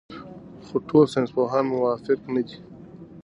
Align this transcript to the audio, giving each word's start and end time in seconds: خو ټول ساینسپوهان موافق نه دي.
خو 0.65 0.75
ټول 0.87 1.05
ساینسپوهان 1.13 1.63
موافق 1.73 2.19
نه 2.33 2.41
دي. 2.47 2.57